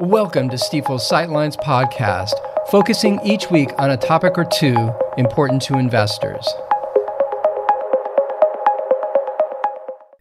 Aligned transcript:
Welcome 0.00 0.48
to 0.50 0.56
Stifel's 0.56 1.10
Sightlines 1.10 1.56
podcast, 1.56 2.30
focusing 2.70 3.18
each 3.24 3.50
week 3.50 3.70
on 3.78 3.90
a 3.90 3.96
topic 3.96 4.38
or 4.38 4.44
two 4.44 4.92
important 5.16 5.60
to 5.62 5.76
investors. 5.76 6.48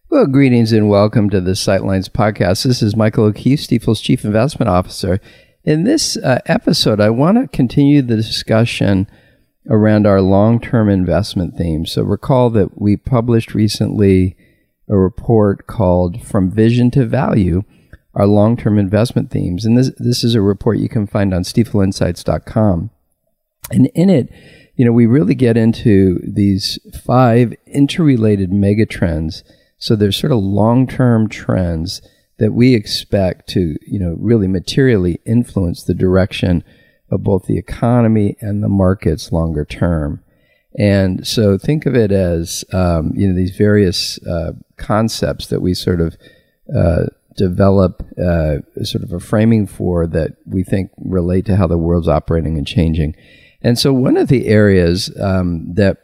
Well, 0.10 0.26
greetings 0.26 0.74
and 0.74 0.90
welcome 0.90 1.30
to 1.30 1.40
the 1.40 1.52
Sightlines 1.52 2.10
podcast. 2.10 2.64
This 2.64 2.82
is 2.82 2.96
Michael 2.96 3.26
O'Keefe, 3.26 3.60
Stifel's 3.60 4.02
Chief 4.02 4.26
Investment 4.26 4.68
Officer. 4.68 5.22
In 5.64 5.84
this 5.84 6.18
uh, 6.18 6.40
episode, 6.48 7.00
I 7.00 7.12
want 7.12 7.38
to 7.38 7.48
continue 7.48 8.02
the 8.02 8.16
discussion 8.16 9.08
around 9.70 10.08
our 10.08 10.22
long 10.22 10.60
term 10.60 10.90
investment 10.90 11.56
theme. 11.56 11.86
So, 11.86 12.02
recall 12.02 12.50
that 12.50 12.82
we 12.82 12.98
published 12.98 13.54
recently 13.54 14.36
a 14.90 14.98
report 14.98 15.68
called 15.68 16.24
From 16.24 16.50
Vision 16.50 16.90
to 16.92 17.06
Value 17.06 17.64
our 18.18 18.26
long 18.26 18.58
term 18.58 18.80
investment 18.80 19.30
themes. 19.30 19.64
And 19.64 19.78
this, 19.78 19.92
this 19.98 20.24
is 20.24 20.36
a 20.36 20.42
report 20.42 20.80
you 20.80 20.90
can 20.90 21.08
find 21.08 21.34
on 21.34 21.44
stifelinsights.com. 21.44 22.90
And 23.70 23.90
in 23.94 24.10
it, 24.10 24.34
you 24.76 24.84
know, 24.84 24.92
we 24.92 25.06
really 25.06 25.36
get 25.36 25.56
into 25.56 26.20
these 26.24 26.80
five 27.06 27.54
interrelated 27.68 28.52
megatrends. 28.52 29.44
So 29.78 29.96
there's 29.96 30.18
sort 30.18 30.32
of 30.32 30.40
long 30.40 30.88
term 30.88 31.30
trends 31.30 32.02
that 32.40 32.54
we 32.54 32.74
expect 32.74 33.50
to, 33.50 33.78
you 33.86 34.00
know, 34.00 34.16
really 34.20 34.48
materially 34.48 35.20
influence 35.26 35.84
the 35.84 35.94
direction 35.94 36.64
of 37.12 37.24
both 37.24 37.46
the 37.46 37.58
economy 37.58 38.36
and 38.42 38.64
the 38.64 38.70
markets 38.70 39.32
longer 39.32 39.64
term. 39.64 40.24
And 40.80 41.26
so 41.26 41.58
think 41.58 41.86
of 41.86 41.96
it 41.96 42.12
as, 42.12 42.66
um, 42.74 43.12
you 43.16 43.28
know, 43.28 43.36
these 43.36 43.56
various 43.56 44.20
uh, 44.26 44.54
concepts 44.76 45.48
that 45.48 45.62
we 45.62 45.74
sort 45.74 46.02
of 46.02 46.18
uh, 46.76 47.06
develop 47.38 48.04
uh, 48.20 48.58
sort 48.84 49.04
of 49.04 49.14
a 49.14 49.20
framing 49.20 49.68
for 49.68 50.08
that 50.08 50.36
we 50.46 50.64
think 50.64 50.92
relate 50.98 51.46
to 51.46 51.56
how 51.56 51.68
the 51.68 51.78
world's 51.78 52.08
operating 52.08 52.58
and 52.58 52.68
changing. 52.68 53.16
And 53.62 53.80
so, 53.80 53.94
one 53.94 54.18
of 54.18 54.28
the 54.28 54.48
areas 54.48 55.16
um, 55.20 55.74
that 55.76 55.98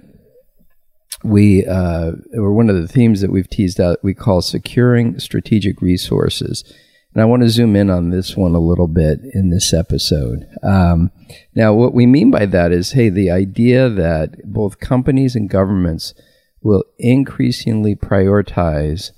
we, 1.23 1.65
uh, 1.65 2.11
or 2.33 2.53
one 2.53 2.69
of 2.69 2.75
the 2.75 2.87
themes 2.87 3.21
that 3.21 3.31
we've 3.31 3.49
teased 3.49 3.79
out, 3.79 4.03
we 4.03 4.13
call 4.13 4.41
securing 4.41 5.19
strategic 5.19 5.81
resources. 5.81 6.63
And 7.13 7.21
I 7.21 7.25
want 7.25 7.43
to 7.43 7.49
zoom 7.49 7.75
in 7.75 7.89
on 7.89 8.09
this 8.09 8.35
one 8.35 8.55
a 8.55 8.59
little 8.59 8.87
bit 8.87 9.19
in 9.33 9.49
this 9.51 9.71
episode. 9.71 10.47
Um, 10.63 11.11
now, 11.53 11.73
what 11.73 11.93
we 11.93 12.05
mean 12.05 12.31
by 12.31 12.45
that 12.47 12.71
is 12.71 12.93
hey, 12.93 13.09
the 13.09 13.29
idea 13.29 13.89
that 13.89 14.51
both 14.51 14.79
companies 14.79 15.35
and 15.35 15.49
governments 15.49 16.13
will 16.61 16.83
increasingly 16.97 17.95
prioritize 17.95 19.11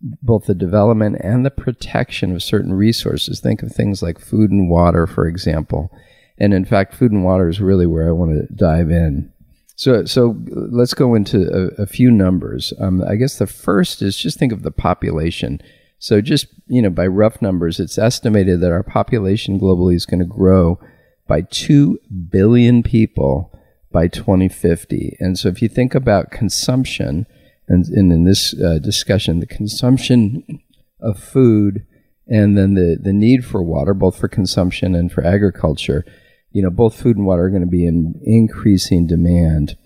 both 0.00 0.46
the 0.46 0.54
development 0.54 1.16
and 1.20 1.44
the 1.44 1.50
protection 1.50 2.32
of 2.32 2.42
certain 2.42 2.74
resources. 2.74 3.40
Think 3.40 3.62
of 3.62 3.72
things 3.72 4.02
like 4.02 4.18
food 4.20 4.50
and 4.50 4.68
water, 4.68 5.06
for 5.06 5.26
example. 5.26 5.90
And 6.38 6.52
in 6.52 6.64
fact, 6.64 6.94
food 6.94 7.12
and 7.12 7.24
water 7.24 7.48
is 7.48 7.60
really 7.60 7.86
where 7.86 8.08
I 8.08 8.12
want 8.12 8.32
to 8.32 8.54
dive 8.54 8.90
in. 8.90 9.32
So, 9.76 10.04
so 10.04 10.36
let's 10.46 10.94
go 10.94 11.14
into 11.14 11.48
a, 11.78 11.82
a 11.82 11.86
few 11.86 12.10
numbers. 12.10 12.72
Um, 12.78 13.02
I 13.08 13.16
guess 13.16 13.38
the 13.38 13.46
first 13.46 14.02
is 14.02 14.16
just 14.16 14.38
think 14.38 14.52
of 14.52 14.62
the 14.62 14.70
population. 14.70 15.60
So, 15.98 16.20
just 16.20 16.46
you 16.66 16.82
know, 16.82 16.90
by 16.90 17.06
rough 17.06 17.40
numbers, 17.40 17.80
it's 17.80 17.98
estimated 17.98 18.60
that 18.60 18.72
our 18.72 18.82
population 18.82 19.58
globally 19.58 19.94
is 19.94 20.06
going 20.06 20.20
to 20.20 20.26
grow 20.26 20.78
by 21.26 21.40
two 21.42 21.98
billion 22.28 22.82
people 22.82 23.50
by 23.90 24.08
2050. 24.08 25.16
And 25.18 25.38
so, 25.38 25.48
if 25.48 25.62
you 25.62 25.68
think 25.68 25.94
about 25.94 26.30
consumption, 26.30 27.26
and, 27.68 27.84
and 27.86 28.12
in 28.12 28.24
this 28.24 28.54
uh, 28.60 28.78
discussion, 28.78 29.40
the 29.40 29.46
consumption 29.46 30.60
of 31.00 31.18
food 31.18 31.86
and 32.26 32.56
then 32.56 32.74
the, 32.74 32.96
the 33.00 33.12
need 33.12 33.44
for 33.44 33.62
water, 33.62 33.94
both 33.94 34.18
for 34.18 34.28
consumption 34.28 34.94
and 34.94 35.12
for 35.12 35.24
agriculture, 35.24 36.04
you 36.52 36.62
know, 36.62 36.70
both 36.70 36.98
food 36.98 37.16
and 37.16 37.26
water 37.26 37.44
are 37.44 37.50
going 37.50 37.60
to 37.60 37.68
be 37.68 37.86
in 37.86 38.20
increasing 38.22 39.06
demand. 39.06 39.76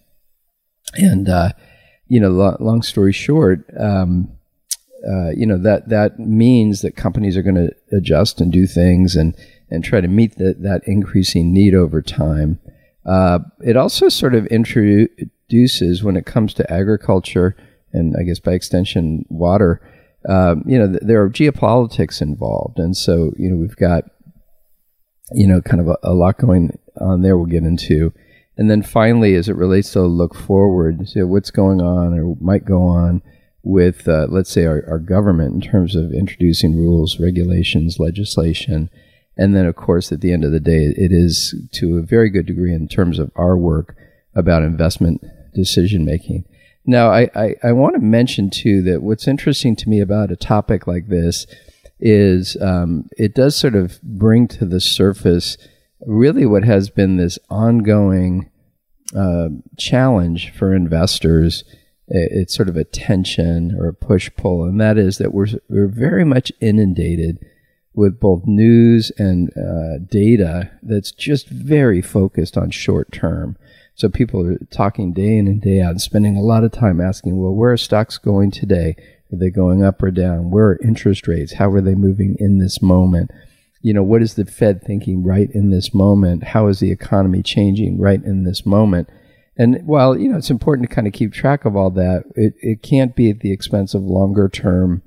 And, 0.95 1.28
uh, 1.28 1.50
you 2.06 2.21
know, 2.21 2.31
lo- 2.31 2.56
long 2.61 2.83
story 2.83 3.12
short, 3.12 3.65
um, 3.78 4.31
uh, 5.09 5.31
you 5.31 5.47
know, 5.47 5.59
that, 5.59 5.89
that 5.89 6.19
means 6.19 6.83
that 6.83 6.97
companies 6.97 7.37
are 7.37 7.43
going 7.43 7.55
to 7.55 7.72
adjust 7.97 8.41
and 8.41 8.53
do 8.53 8.66
things 8.66 9.16
and, 9.16 9.37
and 9.71 9.84
try 9.84 10.00
to 10.00 10.09
meet 10.09 10.37
the, 10.37 10.55
that 10.59 10.83
increasing 10.87 11.53
need 11.53 11.75
over 11.75 12.03
time. 12.03 12.60
Uh, 13.05 13.41
it 13.65 13.77
also 13.77 14.09
sort 14.09 14.34
of 14.34 14.47
introduces, 14.47 16.03
when 16.03 16.16
it 16.16 16.27
comes 16.27 16.53
to 16.55 16.72
agriculture, 16.72 17.56
and 17.93 18.15
I 18.19 18.22
guess 18.22 18.41
by 18.41 18.53
extension, 18.53 19.25
water. 19.28 19.81
Um, 20.28 20.65
you 20.66 20.78
know, 20.78 20.88
th- 20.88 21.03
there 21.03 21.22
are 21.22 21.31
geopolitics 21.31 22.21
involved, 22.21 22.78
and 22.78 22.97
so 22.97 23.32
you 23.37 23.50
know 23.50 23.56
we've 23.56 23.76
got 23.76 24.04
you 25.32 25.47
know 25.47 25.60
kind 25.60 25.81
of 25.81 25.88
a, 25.88 25.97
a, 26.03 26.15
lot 26.15 26.38
going 26.38 26.78
on 27.00 27.22
there. 27.22 27.37
We'll 27.37 27.47
get 27.47 27.62
into, 27.62 28.12
and 28.56 28.71
then 28.71 28.82
finally, 28.82 29.34
as 29.34 29.48
it 29.48 29.56
relates 29.56 29.93
to 29.93 30.03
look 30.03 30.34
forward, 30.34 31.09
so 31.09 31.27
what's 31.27 31.50
going 31.50 31.81
on 31.81 32.19
or 32.19 32.37
might 32.41 32.65
go 32.65 32.82
on 32.82 33.22
with, 33.62 34.09
uh, 34.09 34.27
let's 34.31 34.50
say, 34.50 34.65
our, 34.65 34.82
our 34.88 34.98
government 34.98 35.54
in 35.54 35.60
terms 35.60 35.94
of 35.94 36.12
introducing 36.12 36.77
rules, 36.77 37.21
regulations, 37.21 37.98
legislation. 37.98 38.88
And 39.37 39.54
then, 39.54 39.66
of 39.66 39.77
course, 39.77 40.10
at 40.10 40.21
the 40.21 40.32
end 40.32 40.44
of 40.44 40.53
the 40.53 40.60
day, 40.60 40.84
it 40.97 41.12
is 41.12 41.54
to 41.72 41.98
a 41.98 42.03
very 42.03 42.31
good 42.31 42.47
degree 42.47 42.75
in 42.75 42.88
terms 42.88 43.19
of 43.19 43.31
our 43.37 43.56
work 43.56 43.94
about 44.34 44.62
investment 44.62 45.22
decision 45.54 46.04
making. 46.04 46.44
Now, 46.88 47.10
I, 47.10 47.28
I, 47.34 47.54
I 47.62 47.72
want 47.72 47.97
to 47.97 48.00
mention 48.00 48.49
too 48.49 48.81
that 48.84 49.03
what's 49.03 49.28
interesting 49.28 49.76
to 49.76 49.91
me 49.91 50.00
about 50.00 50.32
a 50.32 50.37
topic 50.37 50.87
like 50.87 51.09
this 51.09 51.47
is 52.00 52.56
um, 52.62 53.10
it 53.19 53.34
does 53.34 53.54
sort 53.54 53.75
of 53.75 54.00
bring 54.03 54.49
to 54.49 54.65
the 54.65 54.81
surface 54.81 55.59
really 56.06 56.47
what 56.47 56.65
has 56.65 56.88
been 56.88 57.19
this 57.19 57.38
ongoing 57.50 58.50
uh, 59.15 59.48
challenge 59.77 60.50
for 60.54 60.75
investors. 60.75 61.62
It's 62.06 62.56
sort 62.56 62.71
of 62.71 62.77
a 62.78 62.84
tension 62.84 63.77
or 63.78 63.88
a 63.88 63.94
push 63.94 64.31
pull, 64.38 64.65
and 64.65 64.81
that 64.81 64.97
is 64.97 65.19
that 65.19 65.34
we're, 65.34 65.48
we're 65.69 65.88
very 65.88 66.25
much 66.25 66.50
inundated 66.59 67.44
with 67.98 68.20
both 68.20 68.47
news 68.47 69.10
and 69.19 69.50
uh, 69.59 69.98
data 70.09 70.70
that's 70.82 71.10
just 71.10 71.48
very 71.48 72.00
focused 72.00 72.56
on 72.56 72.70
short 72.70 73.10
term. 73.10 73.56
So 73.97 74.09
people 74.09 74.47
are 74.47 74.56
talking 74.70 75.12
day 75.12 75.36
in 75.36 75.48
and 75.48 75.60
day 75.60 75.81
out 75.81 75.91
and 75.91 76.00
spending 76.00 76.36
a 76.36 76.42
lot 76.42 76.62
of 76.62 76.70
time 76.70 77.00
asking, 77.00 77.42
well, 77.42 77.53
where 77.53 77.72
are 77.72 77.76
stocks 77.76 78.16
going 78.16 78.53
today? 78.53 78.94
Are 79.32 79.36
they 79.36 79.50
going 79.50 79.82
up 79.82 80.00
or 80.00 80.12
down? 80.12 80.53
Where 80.53 80.69
are 80.69 80.78
interest 80.81 81.26
rates? 81.26 81.54
How 81.54 81.72
are 81.72 81.81
they 81.81 81.97
moving 81.97 82.36
in 82.38 82.59
this 82.59 82.81
moment? 82.81 83.32
You 83.82 83.94
know, 83.94 84.04
what 84.04 84.22
is 84.22 84.34
the 84.34 84.44
Fed 84.44 84.80
thinking 84.84 85.25
right 85.25 85.50
in 85.50 85.70
this 85.70 85.92
moment? 85.92 86.44
How 86.44 86.69
is 86.69 86.78
the 86.78 86.92
economy 86.92 87.42
changing 87.42 87.98
right 87.98 88.22
in 88.22 88.44
this 88.44 88.65
moment? 88.65 89.10
And 89.56 89.84
while, 89.84 90.16
you 90.16 90.28
know, 90.28 90.38
it's 90.38 90.50
important 90.50 90.88
to 90.88 90.94
kind 90.94 91.09
of 91.09 91.12
keep 91.12 91.32
track 91.32 91.65
of 91.65 91.75
all 91.75 91.91
that, 91.91 92.22
it, 92.36 92.54
it 92.60 92.80
can't 92.80 93.16
be 93.16 93.28
at 93.28 93.41
the 93.41 93.50
expense 93.50 93.92
of 93.92 94.03
longer 94.03 94.48
term 94.48 95.03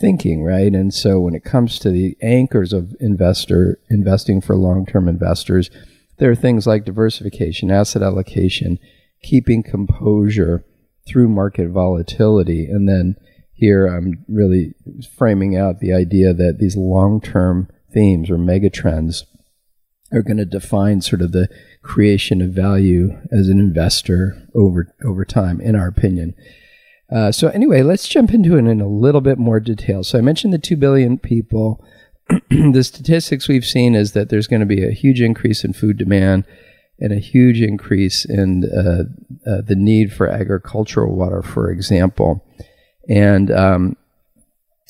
thinking, 0.00 0.42
right? 0.42 0.72
And 0.72 0.92
so 0.92 1.20
when 1.20 1.34
it 1.34 1.44
comes 1.44 1.78
to 1.80 1.90
the 1.90 2.16
anchors 2.20 2.72
of 2.72 2.94
investor 3.00 3.78
investing 3.88 4.40
for 4.40 4.56
long 4.56 4.86
term 4.86 5.08
investors, 5.08 5.70
there 6.18 6.30
are 6.30 6.36
things 6.36 6.66
like 6.66 6.84
diversification, 6.84 7.70
asset 7.70 8.02
allocation, 8.02 8.78
keeping 9.22 9.62
composure 9.62 10.64
through 11.06 11.28
market 11.28 11.68
volatility. 11.68 12.66
And 12.66 12.88
then 12.88 13.16
here 13.52 13.86
I'm 13.86 14.24
really 14.28 14.74
framing 15.16 15.56
out 15.56 15.80
the 15.80 15.92
idea 15.92 16.32
that 16.34 16.58
these 16.58 16.76
long 16.76 17.20
term 17.20 17.68
themes 17.92 18.30
or 18.30 18.36
megatrends 18.36 19.24
are 20.12 20.22
going 20.22 20.36
to 20.36 20.44
define 20.44 21.00
sort 21.00 21.22
of 21.22 21.32
the 21.32 21.48
creation 21.82 22.40
of 22.40 22.50
value 22.50 23.18
as 23.32 23.48
an 23.48 23.58
investor 23.58 24.46
over 24.54 24.94
over 25.04 25.24
time, 25.24 25.60
in 25.60 25.74
our 25.74 25.88
opinion. 25.88 26.34
Uh, 27.10 27.30
so 27.30 27.48
anyway, 27.48 27.82
let's 27.82 28.08
jump 28.08 28.32
into 28.32 28.56
it 28.56 28.66
in 28.66 28.80
a 28.80 28.88
little 28.88 29.20
bit 29.20 29.38
more 29.38 29.60
detail. 29.60 30.02
So 30.02 30.18
I 30.18 30.22
mentioned 30.22 30.52
the 30.52 30.58
two 30.58 30.76
billion 30.76 31.18
people 31.18 31.84
the 32.50 32.82
statistics 32.82 33.48
we've 33.48 33.64
seen 33.64 33.94
is 33.94 34.12
that 34.12 34.30
there's 34.30 34.46
going 34.46 34.60
to 34.60 34.66
be 34.66 34.84
a 34.84 34.92
huge 34.92 35.20
increase 35.20 35.64
in 35.64 35.72
food 35.72 35.98
demand 35.98 36.44
and 36.98 37.12
a 37.12 37.18
huge 37.18 37.60
increase 37.60 38.24
in 38.24 38.64
uh, 38.64 39.50
uh, 39.50 39.60
the 39.62 39.74
need 39.76 40.12
for 40.12 40.28
agricultural 40.28 41.14
water, 41.14 41.42
for 41.42 41.70
example. 41.70 42.44
And 43.08 43.50
um, 43.50 43.96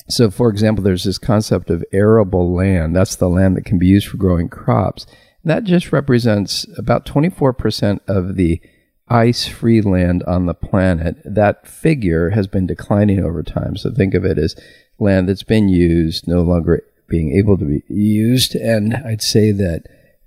so, 0.07 0.29
for 0.29 0.49
example, 0.49 0.83
there's 0.83 1.03
this 1.03 1.17
concept 1.17 1.69
of 1.69 1.83
arable 1.91 2.53
land. 2.53 2.95
That's 2.95 3.15
the 3.15 3.27
land 3.27 3.57
that 3.57 3.65
can 3.65 3.79
be 3.79 3.87
used 3.87 4.07
for 4.07 4.17
growing 4.17 4.49
crops. 4.49 5.05
that 5.43 5.63
just 5.63 5.91
represents 5.91 6.65
about 6.77 7.05
24% 7.05 7.99
of 8.07 8.35
the 8.35 8.61
ice 9.07 9.47
free 9.47 9.81
land 9.81 10.23
on 10.23 10.45
the 10.45 10.53
planet. 10.53 11.17
That 11.23 11.67
figure 11.67 12.31
has 12.31 12.47
been 12.47 12.67
declining 12.67 13.19
over 13.19 13.43
time. 13.43 13.77
So, 13.77 13.91
think 13.91 14.13
of 14.13 14.25
it 14.25 14.37
as 14.37 14.55
land 14.99 15.29
that's 15.29 15.43
been 15.43 15.69
used, 15.69 16.27
no 16.27 16.41
longer 16.41 16.83
being 17.07 17.37
able 17.37 17.57
to 17.57 17.65
be 17.65 17.83
used. 17.87 18.55
And 18.55 18.95
I'd 18.95 19.21
say 19.21 19.51
that 19.51 19.83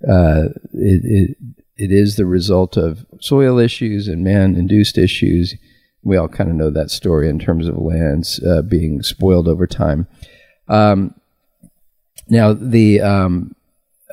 uh, 0.07 0.49
it, 0.73 1.01
it, 1.03 1.37
it 1.77 1.91
is 1.91 2.15
the 2.15 2.25
result 2.25 2.77
of 2.77 3.05
soil 3.19 3.57
issues 3.57 4.07
and 4.07 4.23
man 4.23 4.55
induced 4.55 4.97
issues. 4.97 5.55
We 6.03 6.17
all 6.17 6.27
kind 6.27 6.49
of 6.49 6.55
know 6.55 6.69
that 6.69 6.91
story 6.91 7.29
in 7.29 7.39
terms 7.39 7.67
of 7.67 7.77
lands 7.77 8.41
uh, 8.43 8.61
being 8.61 9.01
spoiled 9.01 9.47
over 9.47 9.67
time. 9.67 10.07
Um, 10.67 11.15
now 12.29 12.53
the 12.53 13.01
um, 13.01 13.55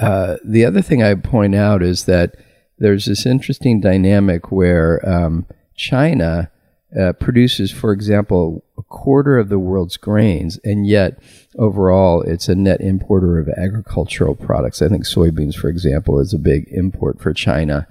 uh, 0.01 0.37
the 0.45 0.65
other 0.65 0.83
thing 0.83 1.03
I 1.03 1.15
point 1.15 1.55
out 1.55 1.83
is 1.83 2.07
that 2.07 2.35
there's 2.79 3.07
this 3.07 3.27
interesting 3.27 3.81
dynamic 3.81 4.53
where 4.53 5.07
um, 5.09 5.47
China 5.75 6.51
uh, 6.99 7.13
produces, 7.15 7.71
for 7.71 7.93
example, 7.93 8.65
a 8.79 8.83
quarter 8.83 9.39
of 9.39 9.49
the 9.49 9.59
world's 9.59 9.97
grains, 9.97 10.59
and 10.65 10.87
yet 10.87 11.19
overall 11.59 12.23
it's 12.23 12.49
a 12.49 12.55
net 12.55 12.81
importer 12.81 13.39
of 13.39 13.49
agricultural 13.49 14.35
products. 14.35 14.81
I 14.81 14.89
think 14.89 15.05
soybeans, 15.05 15.57
for 15.57 15.69
example, 15.69 16.21
is 16.21 16.33
a 16.33 16.39
big 16.39 16.69
import 16.71 17.21
for 17.21 17.33
China. 17.33 17.87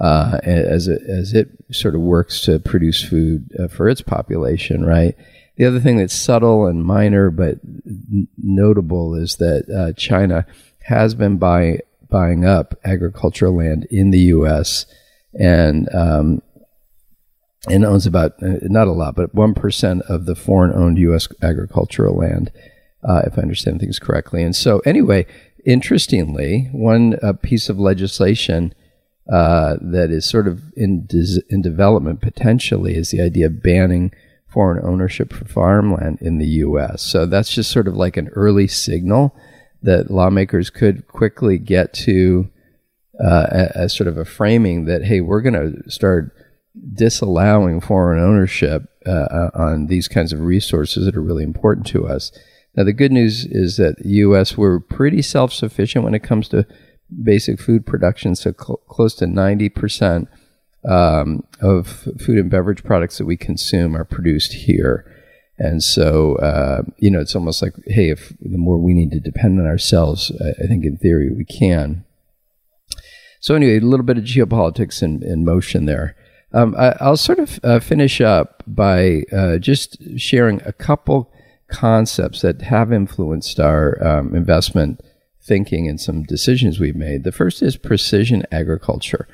Uh, 0.00 0.38
as 0.44 0.86
it, 0.86 1.02
as 1.08 1.34
it 1.34 1.48
sort 1.72 1.96
of 1.96 2.00
works 2.00 2.40
to 2.42 2.60
produce 2.60 3.02
food 3.04 3.50
uh, 3.58 3.66
for 3.66 3.88
its 3.88 4.00
population, 4.00 4.84
right? 4.84 5.16
The 5.56 5.64
other 5.64 5.80
thing 5.80 5.96
that's 5.96 6.14
subtle 6.14 6.66
and 6.66 6.84
minor 6.84 7.32
but 7.32 7.58
n- 7.84 8.28
notable 8.36 9.16
is 9.16 9.36
that 9.36 9.68
uh, 9.68 9.92
China 9.94 10.46
has 10.84 11.14
been 11.16 11.36
buy, 11.36 11.80
buying 12.08 12.44
up 12.44 12.74
agricultural 12.84 13.56
land 13.56 13.86
in 13.90 14.10
the 14.10 14.18
U.S. 14.18 14.86
and 15.38 15.88
um, 15.94 16.42
and 17.68 17.84
owns 17.84 18.06
about 18.06 18.42
uh, 18.42 18.58
not 18.62 18.88
a 18.88 18.92
lot, 18.92 19.14
but 19.14 19.34
one 19.34 19.54
percent 19.54 20.02
of 20.08 20.26
the 20.26 20.34
foreign-owned 20.34 20.98
U.S. 20.98 21.28
agricultural 21.42 22.16
land, 22.16 22.50
uh, 23.06 23.22
if 23.26 23.38
I 23.38 23.42
understand 23.42 23.80
things 23.80 23.98
correctly. 23.98 24.42
And 24.42 24.54
so, 24.54 24.78
anyway, 24.80 25.26
interestingly, 25.64 26.68
one 26.72 27.18
uh, 27.22 27.32
piece 27.34 27.68
of 27.68 27.78
legislation 27.78 28.74
uh, 29.30 29.76
that 29.80 30.10
is 30.10 30.28
sort 30.28 30.48
of 30.48 30.72
in 30.74 31.04
des- 31.06 31.42
in 31.50 31.60
development 31.60 32.20
potentially 32.20 32.96
is 32.96 33.10
the 33.10 33.20
idea 33.20 33.46
of 33.46 33.62
banning 33.62 34.12
foreign 34.48 34.82
ownership 34.84 35.32
for 35.32 35.44
farmland 35.44 36.18
in 36.22 36.38
the 36.38 36.46
U.S. 36.46 37.02
So 37.02 37.26
that's 37.26 37.54
just 37.54 37.70
sort 37.70 37.86
of 37.86 37.94
like 37.94 38.16
an 38.16 38.28
early 38.28 38.66
signal 38.66 39.36
that 39.82 40.10
lawmakers 40.10 40.70
could 40.70 41.06
quickly 41.08 41.58
get 41.58 41.92
to 41.92 42.50
uh, 43.22 43.68
as 43.74 43.96
sort 43.96 44.08
of 44.08 44.16
a 44.16 44.24
framing 44.24 44.84
that 44.84 45.04
hey, 45.04 45.20
we're 45.20 45.40
going 45.40 45.54
to 45.54 45.90
start 45.90 46.34
disallowing 46.94 47.80
foreign 47.80 48.22
ownership 48.22 48.88
uh, 49.06 49.10
uh, 49.10 49.50
on 49.54 49.86
these 49.86 50.08
kinds 50.08 50.32
of 50.32 50.40
resources 50.40 51.04
that 51.04 51.16
are 51.16 51.22
really 51.22 51.44
important 51.44 51.86
to 51.88 52.06
us. 52.06 52.30
Now, 52.76 52.84
the 52.84 52.92
good 52.92 53.10
news 53.10 53.44
is 53.44 53.76
that 53.78 53.98
the 53.98 54.08
U.S. 54.10 54.56
we're 54.56 54.78
pretty 54.78 55.22
self-sufficient 55.22 56.04
when 56.04 56.14
it 56.14 56.22
comes 56.22 56.48
to 56.50 56.66
basic 57.22 57.58
food 57.58 57.86
production, 57.86 58.36
so 58.36 58.52
cl- 58.52 58.80
close 58.88 59.14
to 59.16 59.26
ninety 59.26 59.68
percent 59.68 60.28
um, 60.88 61.42
of 61.60 62.06
food 62.20 62.38
and 62.38 62.50
beverage 62.50 62.84
products 62.84 63.18
that 63.18 63.24
we 63.26 63.36
consume 63.36 63.96
are 63.96 64.04
produced 64.04 64.52
here. 64.52 65.12
And 65.58 65.82
so, 65.82 66.36
uh, 66.36 66.82
you 66.98 67.10
know, 67.10 67.20
it's 67.20 67.34
almost 67.34 67.62
like, 67.62 67.74
hey, 67.86 68.10
if 68.10 68.32
the 68.40 68.58
more 68.58 68.78
we 68.78 68.94
need 68.94 69.10
to 69.10 69.20
depend 69.20 69.58
on 69.58 69.66
ourselves, 69.66 70.30
I, 70.40 70.66
think 70.66 70.84
in 70.84 70.96
theory 70.96 71.32
we 71.32 71.44
can. 71.44 72.04
So, 73.40 73.54
anyway, 73.54 73.78
a 73.78 73.80
little 73.80 74.06
bit 74.06 74.18
of 74.18 74.24
geopolitics 74.24 75.02
in, 75.02 75.22
in 75.22 75.44
motion 75.44 75.86
there. 75.86 76.16
Um, 76.52 76.74
I, 76.78 76.94
will 77.00 77.16
sort 77.16 77.40
of 77.40 77.58
uh, 77.64 77.80
finish 77.80 78.20
up 78.20 78.62
by 78.66 79.24
uh, 79.32 79.58
just 79.58 79.98
sharing 80.18 80.62
a 80.64 80.72
couple 80.72 81.30
concepts 81.68 82.40
that 82.42 82.62
have 82.62 82.92
influenced 82.92 83.60
our 83.60 84.02
um, 84.06 84.34
investment 84.34 85.00
thinking 85.42 85.88
and 85.88 86.00
some 86.00 86.22
decisions 86.22 86.78
we've 86.78 86.96
made. 86.96 87.24
The 87.24 87.32
first 87.32 87.62
is 87.62 87.76
precision 87.76 88.44
agriculture. 88.52 89.26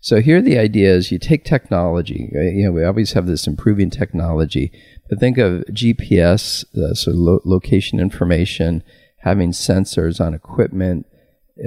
So 0.00 0.20
here 0.20 0.40
the 0.40 0.58
idea 0.58 0.94
is 0.94 1.12
you 1.12 1.18
take 1.18 1.44
technology. 1.44 2.30
You 2.32 2.64
know, 2.64 2.72
we 2.72 2.84
always 2.84 3.12
have 3.12 3.26
this 3.26 3.46
improving 3.46 3.90
technology, 3.90 4.72
but 5.08 5.20
think 5.20 5.36
of 5.36 5.64
GPS, 5.66 6.64
uh, 6.76 6.94
so 6.94 7.10
lo- 7.10 7.42
location 7.44 8.00
information, 8.00 8.82
having 9.18 9.52
sensors 9.52 10.18
on 10.18 10.32
equipment, 10.32 11.06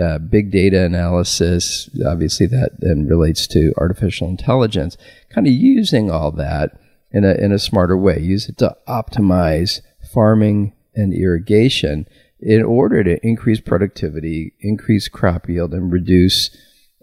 uh, 0.01 0.17
big 0.17 0.49
data 0.49 0.83
analysis. 0.83 1.89
Obviously, 2.03 2.47
that 2.47 2.71
then 2.79 3.05
relates 3.07 3.45
to 3.47 3.71
artificial 3.77 4.27
intelligence. 4.27 4.97
Kind 5.29 5.45
of 5.45 5.53
using 5.53 6.09
all 6.09 6.31
that 6.31 6.71
in 7.11 7.23
a 7.23 7.35
in 7.35 7.51
a 7.51 7.59
smarter 7.59 7.95
way. 7.95 8.19
Use 8.19 8.49
it 8.49 8.57
to 8.57 8.75
optimize 8.87 9.81
farming 10.11 10.73
and 10.95 11.13
irrigation 11.13 12.07
in 12.39 12.63
order 12.63 13.03
to 13.03 13.25
increase 13.25 13.61
productivity, 13.61 14.53
increase 14.59 15.07
crop 15.07 15.47
yield, 15.47 15.73
and 15.73 15.91
reduce 15.91 16.49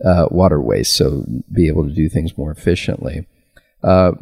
uh, 0.05 0.26
water 0.31 0.61
waste, 0.61 0.97
so 0.97 1.25
be 1.52 1.69
able 1.69 1.87
to 1.87 1.94
do 1.94 2.08
things 2.08 2.37
more 2.37 2.50
efficiently. 2.50 3.26
Uh, 3.82 4.12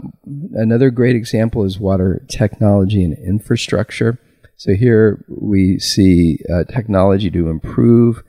another 0.55 0.91
great 0.91 1.17
example 1.17 1.65
is 1.65 1.79
water 1.79 2.25
technology 2.29 3.03
and 3.03 3.17
infrastructure. 3.19 4.19
So 4.57 4.75
here 4.75 5.25
we 5.29 5.79
see 5.79 6.39
uh, 6.53 6.65
technology 6.65 7.31
to 7.31 7.49
improve 7.49 8.23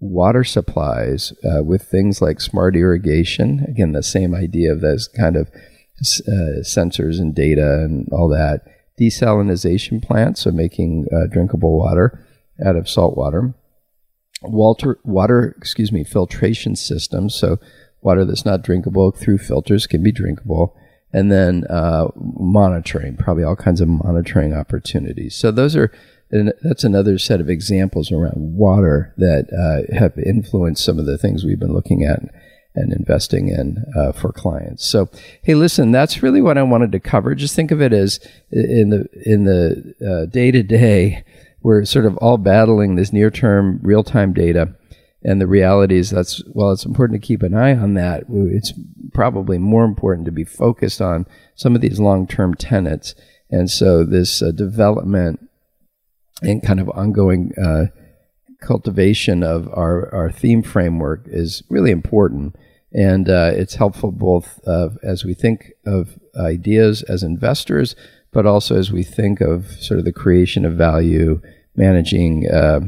water 0.00 0.44
supplies 0.44 1.32
uh, 1.44 1.62
with 1.62 1.82
things 1.82 2.22
like 2.22 2.40
smart 2.40 2.76
irrigation. 2.76 3.64
Again, 3.68 3.92
the 3.92 4.02
same 4.02 4.34
idea 4.34 4.72
of 4.72 4.80
those 4.80 5.08
kind 5.08 5.36
of 5.36 5.48
uh, 6.00 6.62
sensors 6.62 7.20
and 7.20 7.34
data 7.34 7.82
and 7.82 8.08
all 8.12 8.28
that. 8.28 8.62
Desalination 9.00 10.02
plants, 10.02 10.42
so 10.42 10.50
making 10.50 11.06
uh, 11.12 11.26
drinkable 11.32 11.78
water 11.78 12.26
out 12.64 12.76
of 12.76 12.88
salt 12.88 13.16
water 13.16 13.54
water, 14.42 14.98
water, 15.04 15.54
excuse 15.56 15.92
me, 15.92 16.04
filtration 16.04 16.76
systems. 16.76 17.34
So 17.34 17.58
water 18.00 18.24
that's 18.24 18.44
not 18.44 18.62
drinkable 18.62 19.10
through 19.10 19.38
filters 19.38 19.86
can 19.86 20.02
be 20.02 20.12
drinkable. 20.12 20.76
And 21.12 21.32
then 21.32 21.64
uh, 21.70 22.08
monitoring, 22.16 23.16
probably 23.16 23.44
all 23.44 23.56
kinds 23.56 23.80
of 23.80 23.88
monitoring 23.88 24.52
opportunities. 24.52 25.34
So 25.34 25.50
those 25.50 25.74
are 25.74 25.90
that's 26.30 26.84
another 26.84 27.16
set 27.16 27.40
of 27.40 27.48
examples 27.48 28.12
around 28.12 28.56
water 28.56 29.14
that 29.16 29.48
uh, 29.50 29.98
have 29.98 30.18
influenced 30.18 30.84
some 30.84 30.98
of 30.98 31.06
the 31.06 31.16
things 31.16 31.42
we've 31.42 31.58
been 31.58 31.72
looking 31.72 32.04
at 32.04 32.20
and 32.74 32.92
investing 32.92 33.48
in 33.48 33.82
uh, 33.96 34.12
for 34.12 34.30
clients. 34.30 34.88
So, 34.88 35.08
hey, 35.42 35.54
listen, 35.54 35.90
that's 35.90 36.22
really 36.22 36.42
what 36.42 36.58
I 36.58 36.62
wanted 36.62 36.92
to 36.92 37.00
cover. 37.00 37.34
Just 37.34 37.56
think 37.56 37.70
of 37.70 37.80
it 37.80 37.94
as 37.94 38.20
in 38.52 38.90
the 38.90 39.08
in 39.24 39.44
the 39.44 40.28
day 40.30 40.50
to 40.50 40.62
day 40.62 41.24
we're 41.68 41.84
sort 41.84 42.06
of 42.06 42.16
all 42.16 42.38
battling 42.38 42.94
this 42.94 43.12
near 43.12 43.30
term, 43.30 43.78
real 43.82 44.02
time 44.02 44.32
data. 44.32 44.74
And 45.22 45.38
the 45.38 45.46
reality 45.46 45.98
is 45.98 46.08
that's, 46.08 46.42
well, 46.46 46.70
it's 46.70 46.86
important 46.86 47.20
to 47.20 47.26
keep 47.26 47.42
an 47.42 47.54
eye 47.54 47.76
on 47.76 47.92
that. 47.92 48.24
It's 48.30 48.72
probably 49.12 49.58
more 49.58 49.84
important 49.84 50.24
to 50.24 50.32
be 50.32 50.44
focused 50.44 51.02
on 51.02 51.26
some 51.54 51.74
of 51.74 51.82
these 51.82 52.00
long 52.00 52.26
term 52.26 52.54
tenets. 52.54 53.14
And 53.50 53.70
so 53.70 54.02
this 54.02 54.40
uh, 54.40 54.50
development 54.50 55.46
and 56.40 56.62
kind 56.62 56.80
of 56.80 56.88
ongoing 56.88 57.52
uh, 57.62 57.88
cultivation 58.62 59.42
of 59.42 59.68
our, 59.68 60.10
our 60.14 60.32
theme 60.32 60.62
framework 60.62 61.24
is 61.26 61.62
really 61.68 61.90
important. 61.90 62.56
And 62.94 63.28
uh, 63.28 63.50
it's 63.52 63.74
helpful 63.74 64.10
both 64.10 64.58
as 65.02 65.22
we 65.22 65.34
think 65.34 65.72
of 65.84 66.18
ideas 66.34 67.02
as 67.02 67.22
investors, 67.22 67.94
but 68.32 68.46
also 68.46 68.74
as 68.78 68.90
we 68.90 69.02
think 69.02 69.42
of 69.42 69.66
sort 69.72 69.98
of 69.98 70.06
the 70.06 70.12
creation 70.12 70.64
of 70.64 70.72
value, 70.72 71.42
managing 71.78 72.50
uh, 72.50 72.80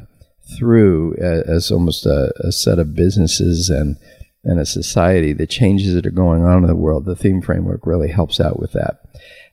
through 0.59 1.14
uh, 1.20 1.50
as 1.50 1.70
almost 1.70 2.04
a, 2.04 2.32
a, 2.40 2.52
set 2.52 2.78
of 2.78 2.94
businesses 2.94 3.70
and 3.70 3.97
and 4.42 4.59
a 4.59 4.66
society, 4.66 5.35
the 5.35 5.47
changes 5.47 5.94
that 5.94 6.06
are 6.06 6.11
going 6.11 6.42
on 6.44 6.62
in 6.62 6.66
the 6.66 6.75
world, 6.75 7.04
the 7.04 7.14
theme 7.14 7.42
framework 7.42 7.87
really 7.87 8.09
helps 8.09 8.40
out 8.40 8.59
with 8.59 8.73
that. 8.73 9.02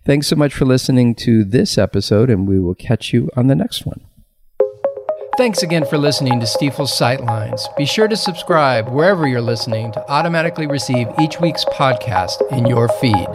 Thanks 0.05 0.27
so 0.27 0.37
much 0.37 0.53
for 0.53 0.63
listening 0.63 1.13
to 1.15 1.43
this 1.43 1.77
episode, 1.77 2.29
and 2.29 2.47
we 2.47 2.57
will 2.59 2.73
catch 2.73 3.11
you 3.11 3.29
on 3.35 3.47
the 3.47 3.55
next 3.55 3.85
one. 3.85 4.05
Thanks 5.37 5.61
again 5.61 5.85
for 5.85 5.97
listening 5.97 6.39
to 6.39 6.45
Stifel's 6.45 6.97
Sightlines. 6.97 7.63
Be 7.75 7.85
sure 7.85 8.07
to 8.07 8.15
subscribe 8.15 8.89
wherever 8.89 9.27
you're 9.27 9.41
listening 9.41 9.91
to 9.91 10.09
automatically 10.09 10.67
receive 10.67 11.07
each 11.19 11.41
week's 11.41 11.65
podcast 11.65 12.41
in 12.51 12.65
your 12.65 12.87
feed. 12.87 13.27